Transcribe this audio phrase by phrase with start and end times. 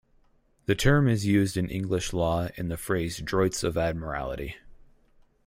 [0.65, 4.55] The term is used in English law in the phrase "droits of admiralty".